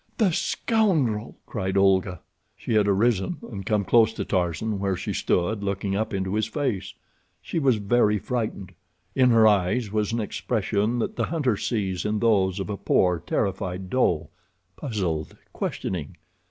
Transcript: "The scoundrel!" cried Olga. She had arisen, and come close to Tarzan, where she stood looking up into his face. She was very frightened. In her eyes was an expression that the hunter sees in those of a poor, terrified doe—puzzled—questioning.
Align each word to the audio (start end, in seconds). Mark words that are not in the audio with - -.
"The 0.17 0.31
scoundrel!" 0.31 1.37
cried 1.45 1.77
Olga. 1.77 2.21
She 2.57 2.73
had 2.73 2.87
arisen, 2.87 3.37
and 3.51 3.63
come 3.67 3.85
close 3.85 4.11
to 4.13 4.25
Tarzan, 4.25 4.79
where 4.79 4.95
she 4.97 5.13
stood 5.13 5.61
looking 5.63 5.95
up 5.95 6.11
into 6.11 6.33
his 6.33 6.47
face. 6.47 6.95
She 7.39 7.59
was 7.59 7.75
very 7.75 8.17
frightened. 8.17 8.71
In 9.13 9.29
her 9.29 9.47
eyes 9.47 9.91
was 9.91 10.11
an 10.11 10.19
expression 10.19 10.97
that 10.97 11.17
the 11.17 11.25
hunter 11.25 11.55
sees 11.55 12.03
in 12.03 12.17
those 12.17 12.59
of 12.59 12.67
a 12.71 12.77
poor, 12.77 13.19
terrified 13.19 13.91
doe—puzzled—questioning. 13.91 16.17